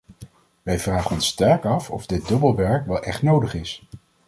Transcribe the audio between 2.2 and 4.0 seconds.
dubbele werk wel echt nodig is.